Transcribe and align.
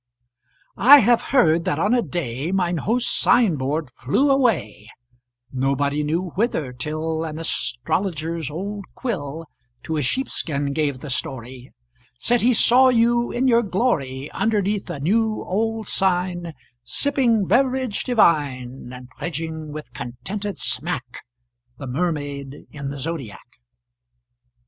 I 0.77 0.97
have 1.01 1.21
heard 1.29 1.63
that 1.65 1.77
on 1.77 1.93
a 1.93 2.01
day 2.01 2.51
Mine 2.51 2.77
host's 2.77 3.11
sign 3.15 3.55
board 3.55 3.91
flew 3.91 4.31
away, 4.31 4.89
Nobody 5.53 6.01
knew 6.01 6.31
whither, 6.31 6.71
till 6.73 7.23
An 7.23 7.37
astrologer's 7.37 8.49
old 8.49 8.83
quill 8.95 9.45
To 9.83 9.97
a 9.97 10.01
sheepskin 10.01 10.73
gave 10.73 11.01
the 11.01 11.11
story, 11.11 11.71
Said 12.17 12.41
he 12.41 12.51
saw 12.51 12.89
you 12.89 13.31
in 13.31 13.47
your 13.47 13.61
glory, 13.61 14.31
Underneath 14.31 14.89
a 14.89 14.99
new 14.99 15.43
old 15.43 15.87
sign 15.87 16.53
Sipping 16.83 17.45
beverage 17.45 18.03
divine, 18.03 18.85
20 18.87 18.95
And 18.95 19.09
pledging 19.19 19.71
with 19.71 19.93
contented 19.93 20.57
smack 20.57 21.19
The 21.77 21.85
Mermaid 21.85 22.65
in 22.71 22.89
the 22.89 22.97
Zodiac. 22.97 23.59